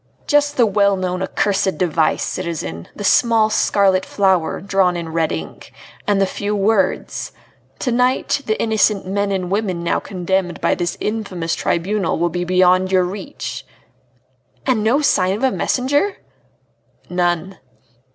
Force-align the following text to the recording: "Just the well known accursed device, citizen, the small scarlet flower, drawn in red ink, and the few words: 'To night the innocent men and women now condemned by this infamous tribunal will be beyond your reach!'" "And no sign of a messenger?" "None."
"Just 0.25 0.57
the 0.57 0.65
well 0.65 0.97
known 0.97 1.21
accursed 1.21 1.77
device, 1.77 2.23
citizen, 2.23 2.87
the 2.95 3.03
small 3.03 3.51
scarlet 3.51 4.03
flower, 4.03 4.59
drawn 4.59 4.97
in 4.97 5.09
red 5.09 5.31
ink, 5.31 5.71
and 6.07 6.19
the 6.19 6.25
few 6.25 6.55
words: 6.55 7.31
'To 7.77 7.91
night 7.91 8.41
the 8.47 8.59
innocent 8.59 9.05
men 9.05 9.31
and 9.31 9.51
women 9.51 9.83
now 9.83 9.99
condemned 9.99 10.59
by 10.59 10.73
this 10.73 10.97
infamous 10.99 11.53
tribunal 11.53 12.17
will 12.17 12.29
be 12.29 12.43
beyond 12.43 12.91
your 12.91 13.03
reach!'" 13.03 13.63
"And 14.65 14.83
no 14.83 15.01
sign 15.01 15.35
of 15.35 15.43
a 15.43 15.51
messenger?" 15.51 16.17
"None." 17.07 17.59